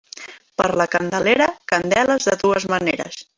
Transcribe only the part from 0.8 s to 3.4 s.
la Candelera, candeles de dues maneres.